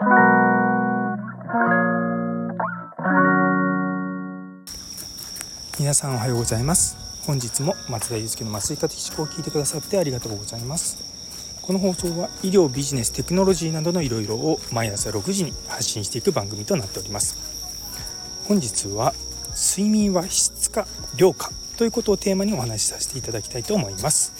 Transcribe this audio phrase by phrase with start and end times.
[0.00, 0.06] 皆
[5.92, 6.96] さんおはようございます。
[7.26, 10.98] 本日も松田祐介の麻酔科的思考を聞いてくださってありがとうございます。
[11.62, 17.34] この放送は医療ビジネステクノロジーなどのいろいろを毎朝6時に発信していく番組となっております。
[18.46, 19.14] 本日は
[19.56, 20.86] 睡眠は質か
[21.16, 24.32] 量かということをテーマにお話しさせていただきたいと思います。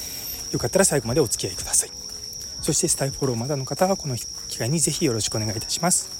[0.52, 1.90] よかったら最後までお付き合いください。
[2.62, 4.14] そしてスタイフォローまだの方はこの
[4.48, 6.10] 機会にぜひよろしくお願いいたします。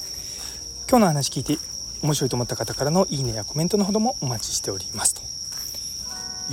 [0.89, 1.59] 今日の話聞いて
[2.03, 5.15] 面白いと思った方からのいいねやコメントのほどもお待ちしております。
[5.15, 5.23] と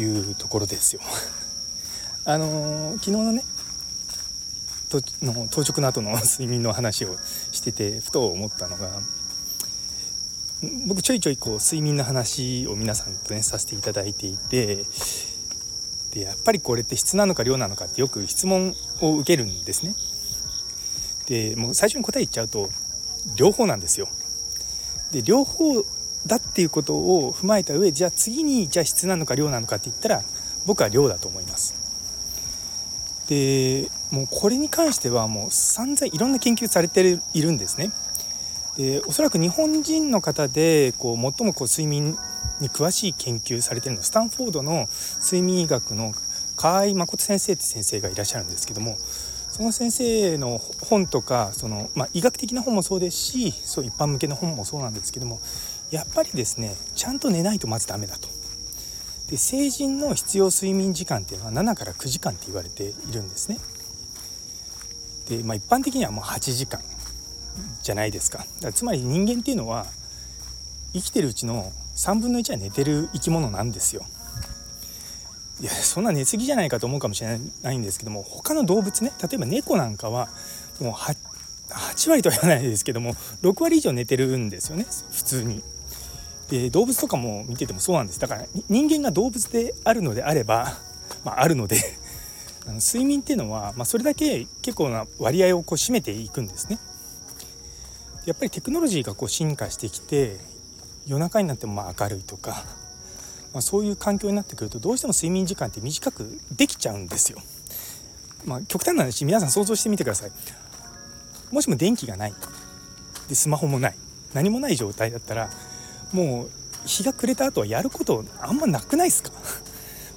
[0.01, 1.01] いうところですよ。
[2.25, 3.43] あのー、昨日のね
[4.89, 7.17] との当直の後の睡眠の話を
[7.51, 9.01] しててふと思ったのが
[10.87, 14.85] 僕ちょいちょいこう睡眠の話を皆さんとねさせていただいていて
[16.13, 19.95] でやっぱりこれって質なのか量なのかってよく質問を受けるんですね。
[21.27, 22.69] でもう最初に答え言っちゃうと
[23.35, 24.07] 両方なんですよ。
[25.11, 25.83] で両方
[26.25, 30.23] だっていうことを踏まえた上じゃあ次にじゃあ質なのか量なのかって言ったら
[30.65, 31.75] 僕は量だと思います。
[33.27, 37.91] でもうこれに関してはもう散々いろんな研究されているんですね。
[38.77, 42.17] でおそらく日本人の方でこう最もこう睡眠
[42.59, 44.87] に詳しい研究されてるのはスタンフォードの
[45.21, 46.13] 睡眠医学の
[46.55, 48.97] 河合誠先生って先生がいらっしゃるんですけども
[49.55, 55.39] その先生の本とかその、まあ、医学的な本もそうですしそう一般向けの本もそうなんですけども
[55.91, 58.27] やっぱりですねちゃんと寝ないとまずダメだと。
[59.29, 63.59] で成人の必要睡眠時間っていうのは7から9時間って言われているんですね。
[65.29, 66.81] で、まあ、一般的にはもう8時間
[67.81, 69.85] じゃないですかだからつまり人間っていうのは
[70.91, 74.05] 生きてるうちの3分の1は寝てる生き物なんですよ。
[75.61, 80.27] いやそんな寝過ぎじゃないかと思うかもしれないんですけども他の動物ね例えば猫なんかは
[80.81, 81.15] もう 8,
[81.69, 85.63] 8割とは言わないですけども6割以上寝てるんですよね普通に。
[86.49, 90.77] で動物とかも見ててもそうなんですだから人間が動物であるのであれば、
[91.23, 91.77] まあ、あるので
[92.67, 96.77] あの睡眠っていうのは、まあ、それだけ結構な割合をこう占めていくんですね。
[98.25, 100.37] やっぱりテクノロジーがこう進化してきて
[101.05, 102.65] 夜中になってもまあ明るいとか、
[103.55, 107.39] まあ、そういう環境になってくるとどうしても睡眠時間って短くできちゃうんですよ。
[108.45, 110.31] まあ、極端な話皆さん想像してみてください。
[111.51, 112.33] もしも電気がない
[113.29, 113.95] でスマホもない
[114.33, 115.49] 何もない状態だったら
[116.11, 116.49] もう
[116.85, 119.31] 日が暮れた後はやることあんまなくないですか？
[119.31, 119.37] も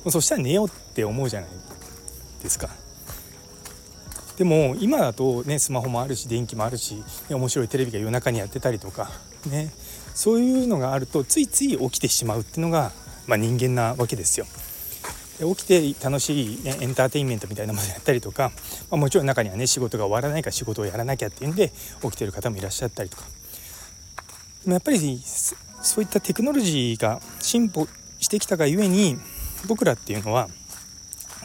[0.06, 1.50] うそしたら寝ようって思うじゃない
[2.42, 2.68] ですか。
[4.36, 6.96] でも今だとねスマホもあるし電気もあるし、
[7.28, 9.10] ね、面白いテレビが夜中にやってたりとか
[9.48, 9.70] ね
[10.14, 12.90] そういうのがあるとついつい起きてしまうっていうのが、
[13.28, 14.46] まあ、人間なわけですよ。
[15.38, 18.50] で起きて楽しい、ね、エンターテインメントみたいなものやったりとか、
[18.90, 21.70] まあ、もちろん中にはね仕事が終わらないから仕事をやらなきゃっていうんで
[22.02, 23.22] 起きてる方もいらっしゃったりとか
[24.64, 25.22] でもやっぱり
[25.82, 27.86] そういったテクノロジーが進歩
[28.18, 29.16] してきたがゆえに
[29.68, 30.48] 僕らっていうのは、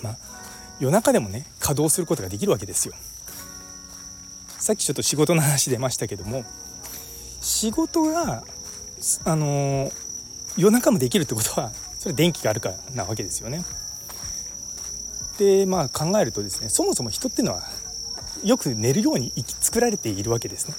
[0.02, 0.18] まあ、
[0.80, 2.96] 夜中でもね稼働することができるわけですよ。
[4.58, 6.46] さっきちょっと仕事の話出ましたけども
[7.42, 8.46] 仕事が
[9.26, 9.92] あの
[10.58, 13.64] 夜中もできるってことはそれ電気があるからなわけですよね。
[15.38, 17.64] でまあ考えるとですねそもそも人っていうのは
[18.44, 19.32] よく寝るように
[19.62, 20.76] 作られているわけですね。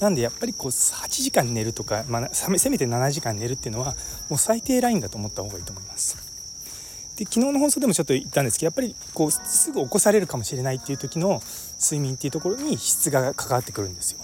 [0.00, 3.94] なんでやっぱりこう8時間寝るとか、まあ、せめて7時間寝るっていうのは
[4.28, 6.16] もう最低ラインだと思った方がいいと思います。
[7.16, 11.40] で昨日の放送でもちょっと言ったんですけどやっぱりこうすぐ起こされるかもしれないっていう時の
[11.80, 14.20] 睡眠っていうところに質が関わってくるんですよ。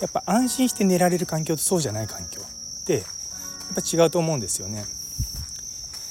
[0.00, 3.02] やっぱ安心して寝られる環境とそうじゃない環境ってやっ
[3.74, 4.84] ぱ違うと思うんですよね。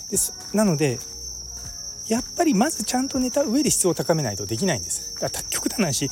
[0.09, 0.99] ですなので
[2.07, 5.13] やっぱりまずちゃんと寝た上で質を高めないとできないんです。
[5.19, 6.09] だから極端な話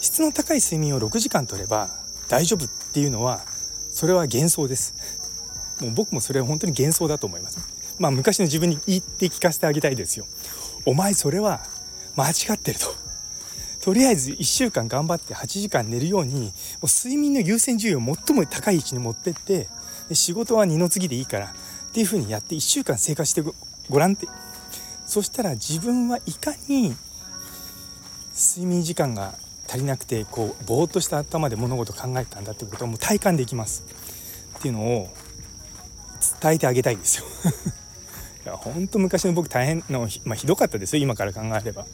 [0.00, 1.88] 質の高い睡眠を6時間取れば
[2.28, 3.40] 大丈夫っていうのは
[3.90, 4.94] それは幻想です。
[5.80, 7.58] もう僕もそれは本当に幻想だと思います。
[7.98, 10.26] まあ、昔の自分に言って聞かせてあげたいですよ。
[10.84, 11.60] お前それは
[12.16, 12.86] 間違ってると。
[13.80, 16.48] とりあえず1週間頑張って8時間寝るようにも
[16.82, 19.68] う睡眠の優先順位を最も高い位置に持ってって
[20.08, 23.42] で仕事は二の次でいいからっていうふうにやって1週間生活して
[23.88, 24.26] ごらんって。
[25.06, 26.94] そしたら自分はいかに
[28.36, 29.34] 睡眠時間が
[29.66, 33.84] 足りなくてこうぼーっとした頭で物事考えたんだってことをもう体感できます。
[34.58, 35.08] っていうのを
[36.40, 37.24] 伝えてあげたいんですよ。
[38.44, 41.86] いや本当昔の僕大変の、まあ、ひどかったですよ今から考えれば。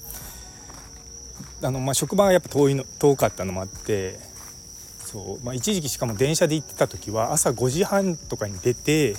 [1.63, 4.19] あのまあ、職場がやっぱ遠いの遠かったのもあって
[5.05, 9.17] そう、まあ、一時期しかも電車で行ってた時は朝5時半とかに出て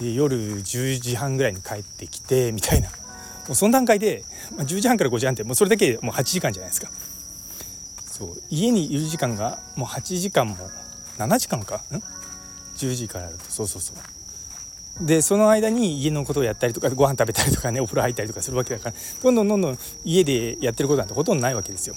[0.00, 2.88] で夜10時半ぐらいに帰ってきてみたいな。
[2.88, 4.22] もうその段階で、
[4.56, 6.90] まあ、10時半から5時半ってもうそれだけでもう8時間じゃないですか。
[8.06, 10.56] そう家にいる時間がもう8時間も
[11.18, 11.76] 7時間か？
[11.90, 12.02] ん
[12.76, 13.38] ？10時からだと。
[13.48, 15.06] そうそうそう。
[15.06, 21.96] でその間に家のことをやったりとかご飯食べたりとかねお風呂入ったりとかするわけだからどんどんどんどん家でやってることなんてほとんどないわけですよ。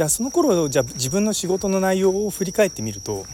[0.00, 3.26] じゃあその頃じゃ自分の仕事の内容を振り返ってみると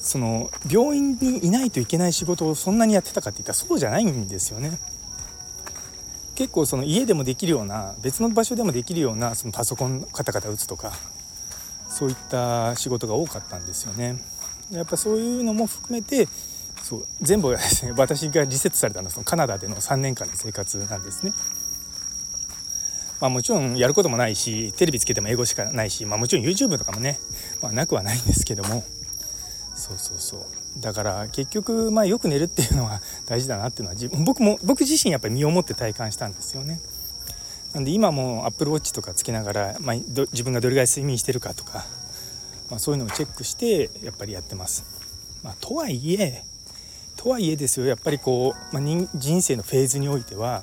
[0.00, 4.78] その病院にいないといけない仕事をそんなにやってたかっていったらそうじゃないんですよね。
[6.34, 10.94] 結構その家でもできるような別の場所でもできるようなそのパソコンカタカタ打つとか
[11.90, 14.18] そういった仕事が多かったんですよね。
[14.70, 16.26] やっぱそういうのも含めて
[16.82, 17.54] そう全部
[17.98, 21.34] 私がリセットされたのはそのカナダでの3年間の生活なんですね。
[23.22, 27.20] まあ、もちろんやることもないしテレビつけても英語しかないし、まあ、もちろん YouTube とかもね、
[27.62, 28.82] まあ、なくはないんですけども
[29.76, 36.80] そうそうそうだから結局まあよく寝るっていうのは大事だなっていうのは自分僕も僕自身やっぱり身をもって体感したんですよね。
[37.74, 41.84] なんで今も Apple Watch とかつけながら、まあ、自分がどれぐらい睡眠してるかとか、
[42.70, 44.84] まあ、そういうのをチェックしてやっぱりやってます。
[45.44, 46.42] まあ、とはいえ
[47.16, 50.58] とはいえですよやっぱりこう、まあ、人生のフェーズにおいてはや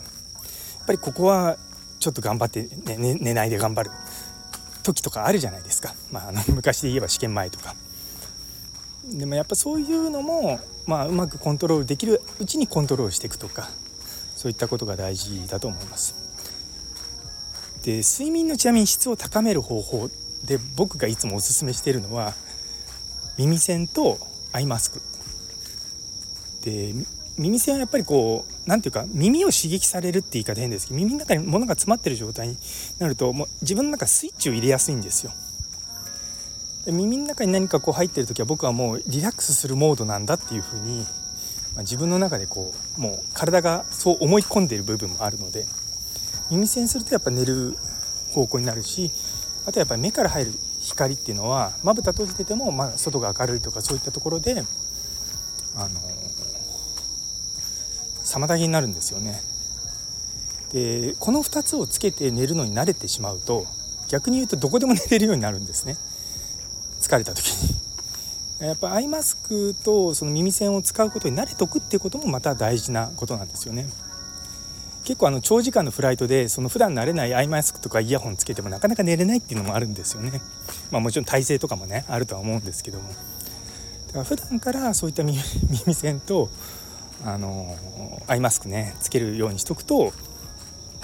[0.83, 1.57] っぱりここは
[1.99, 3.91] ちょっと頑張って寝、ね、寝ないで頑張る
[4.83, 7.75] 時とかあるじゃないですか、まあ、あの 昔で言えば試験前とか。
[9.05, 13.67] でもやっぱそういうのも、まあ、うまくコントロールできるうちにコントロールしていくとか
[14.35, 16.13] そういったことが大事だと思います。
[17.83, 20.09] で睡眠のちなみに質を高める方法
[20.45, 22.33] で僕がいつもおすすめしているのは
[23.37, 24.19] 耳栓と
[24.51, 25.01] アイマスク
[26.61, 26.93] で
[27.37, 32.57] 耳栓はやっぱりこう何ていうか耳を刺激されるって言い方変ですけど耳の中に物が詰まってる状態に
[32.99, 35.31] なるともう自分の中スイッチを入れやすいんですよ。
[36.85, 45.65] 耳の中に何かこう入ってる時は僕はもうリラックスするモードなんだっていうふうに、まあ、自分の中でこうもう体がそう思い込んでいる部分もあるので
[46.51, 47.75] 耳栓するとやっぱ寝る
[48.31, 49.11] 方向になるし
[49.65, 54.63] あとやっぱり目から入る光っていうのはまぶた閉じてても、まあ、外が明るいとかそういったところで
[55.75, 55.99] あの
[58.29, 59.41] 妨げになるんですよね。
[60.71, 63.65] でこの2つをつけて寝るのに慣れてしまうと
[64.07, 65.97] 逆に言うとどこでも寝れるようになるんですね。
[67.01, 67.79] 疲れた時に
[68.59, 73.87] やっぱアイマスクとその耳栓を使うことに慣れとくっていうこともまた大事なことなんですよね
[75.05, 80.41] 結構あの長時間のフライトでその普段慣れないアイマスクとかイヤホンつけてもなかなか寝れないっていうのもあるんですよね
[80.91, 85.39] まあもちろん体勢とかもねあるとは思うんですけどもだから普段からそういった耳
[85.95, 86.49] 栓と
[87.25, 87.77] あの
[88.27, 90.13] アイマスクねつけるようにしとくと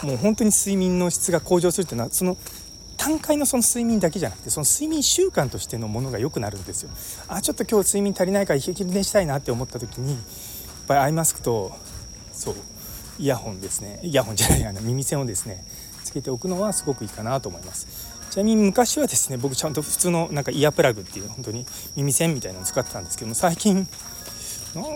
[0.04, 2.38] もう本当に睡眠の質が向上するっていうのはその
[2.98, 6.90] 単回のその睡眠だけじゃなくてその睡眠習慣としてのものが良くなるんですよ。
[7.28, 10.20] あちょっと今日睡眠足りないから昼寝したいなって思った時にやっ
[10.88, 11.72] ぱりアイマスクと
[12.32, 12.56] そう
[13.20, 15.64] イヤホンですねイヤホンじゃないあの耳栓をですね
[16.04, 17.88] つけておくのはすごくいいかなと思います
[18.30, 21.66] ちなみに昔はですね僕ちゃんと普通のなんかイヤープラグっていう本当に
[21.96, 23.88] 耳栓みたいなの使ってたんですけども最近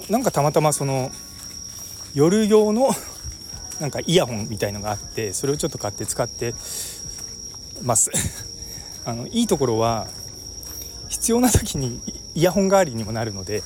[0.10, 1.12] なんかたまたまその
[2.14, 2.90] 夜用の
[3.80, 6.54] なんかイヤホンみたいのがあってそれをちょっと買って使って
[7.81, 8.12] ます。
[9.06, 10.08] あのいいところは
[11.08, 12.02] 必要な時に
[12.36, 13.64] イヤホン代わりにもなるので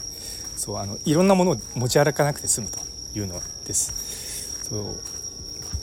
[0.55, 2.79] そうあのいろんなものを持ち歩かなくて済むと
[3.17, 3.93] いうのです。
[4.69, 4.95] そう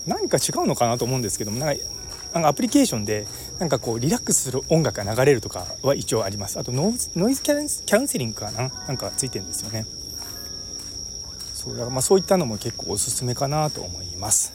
[0.06, 1.84] 何か違うのかなと思うんですけどもなんか
[2.32, 3.26] なんかアプリケーションで
[3.58, 6.58] なんかこうリラックスする音楽が流れるとかは一応あります。
[6.60, 7.10] あとノイズ
[7.42, 8.68] キャンセリングかな？
[8.86, 9.86] なんかついてるんですよね。
[11.60, 14.54] そうだからまあそういったのも結構おすすめかなと思います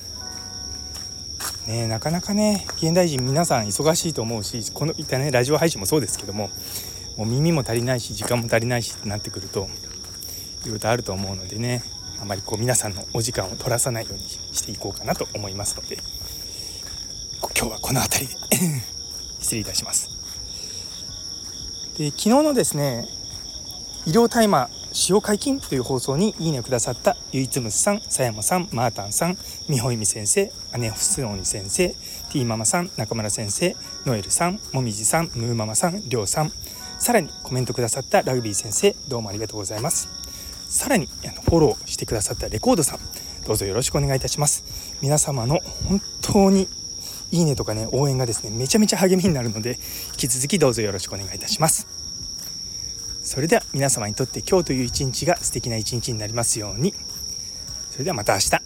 [1.67, 6.49] ね、なかなかね現代人皆さん忙しいと思うしこのいったねラジオ配信もそうですけども
[7.17, 9.67] もう耳も足りないし時間も足りないしってなってくると
[10.63, 11.83] いろいろとあると思うのでね
[12.21, 15.97] あまりこう皆さんのお時間を取らさないようにしていこうかなと思いますので
[17.59, 18.37] 今日はこの辺りで
[19.41, 20.09] 失礼いたします。
[21.97, 23.07] で昨日のですね
[24.05, 29.37] 医療タイマー使用解禁という放送にいいねをくださったゆいつむさん、さやまさん、マータンさん、
[29.67, 33.75] みほいみ先生、姉ふすのに先生、ティーママさん、中村先生、
[34.05, 36.51] ノエルさん、もみじさん、ムーママさん、りょうさん、
[36.97, 40.07] さらにコメントくださったラグビー先生、どうもありがとうございます。
[40.69, 42.99] さらにあのフォローしてくださったレコードさん、
[43.45, 44.63] どうぞよろしくお願いいたします。
[45.01, 45.59] 皆様の
[45.89, 46.69] 本当に
[47.31, 49.71] いいねとかね、応援がですね、めちゃめちゃ励みになるので、
[50.13, 51.85] 引き続きどうぞよろしくお願いいたします。
[53.25, 56.93] それでは皆様にとって今日という一日が素敵な一日になりますように。
[57.89, 58.64] それではまた明日。